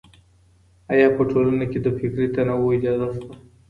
آيا 0.93 1.07
په 1.17 1.23
ټولنه 1.31 1.65
کي 1.71 1.79
د 1.81 1.87
فکري 1.97 2.27
تنوع 2.35 2.69
اجازه 2.77 3.07
سته؟ 3.15 3.31